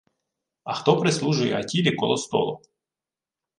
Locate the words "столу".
2.17-2.61